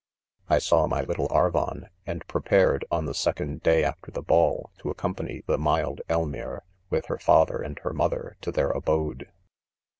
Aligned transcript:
1 0.47 0.55
1 0.55 0.61
sawmy 0.61 1.07
little 1.07 1.27
ArvOn^ 1.27 1.87
and 2.07 2.25
prepared,' 2.27 2.83
oirthe 2.91 3.15
second 3.15 3.61
day 3.61 3.83
after 3.83 4.09
the 4.09 4.23
ball, 4.23 4.71
to 4.79 4.89
accompany 4.89 5.43
the 5.45 5.59
mild 5.59 6.01
Eltiiire,' 6.09 6.61
with 6.89 7.05
her 7.05 7.19
father 7.19 7.61
and 7.61 7.77
her 7.83 7.93
mother, 7.93 8.35
to 8.41 8.51
their 8.51 8.71
abode. 8.71 9.31